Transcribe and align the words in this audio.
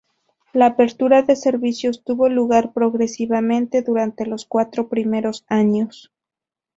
La 0.51 0.65
apertura 0.65 1.21
de 1.21 1.35
servicios 1.35 2.03
tuvo 2.03 2.27
lugar 2.27 2.73
progresivamente 2.73 3.83
durante 3.83 4.25
los 4.25 4.45
cuatro 4.47 4.89
primeros 4.89 5.45
años. 5.47 6.11